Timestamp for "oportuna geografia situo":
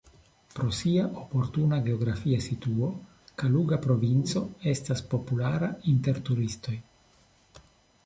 1.23-2.89